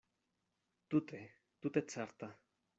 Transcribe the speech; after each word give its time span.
Tute, 0.89 1.21
tute 1.59 1.85
certa. 1.97 2.35